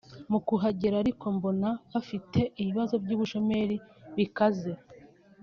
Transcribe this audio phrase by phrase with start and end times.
[0.31, 3.77] mu kuhagera ariko mbona bafite ibibazo by’ubushomeri
[4.17, 4.71] bikaze